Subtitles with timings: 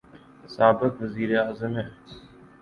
[0.53, 1.89] سابق وزیر اعظم ہیں۔